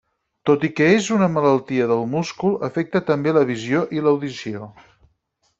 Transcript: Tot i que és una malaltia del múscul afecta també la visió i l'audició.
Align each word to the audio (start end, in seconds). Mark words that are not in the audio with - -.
Tot 0.49 0.63
i 0.69 0.71
que 0.79 0.87
és 0.93 1.09
una 1.17 1.27
malaltia 1.33 1.89
del 1.93 2.01
múscul 2.15 2.57
afecta 2.71 3.05
també 3.13 3.37
la 3.39 3.47
visió 3.53 3.87
i 3.99 4.05
l'audició. 4.07 4.73